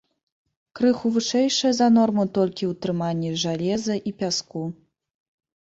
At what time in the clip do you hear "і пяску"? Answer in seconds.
4.11-4.63